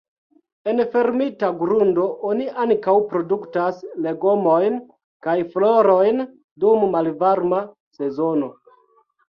En 0.71 0.79
fermita 0.93 1.49
grundo 1.59 2.05
oni 2.29 2.47
ankaŭ 2.63 2.95
produktas 3.11 3.83
legomojn 4.07 4.81
kaj 5.29 5.37
florojn 5.53 6.27
dum 6.67 6.91
malvarma 6.99 7.65
sezono. 8.01 8.53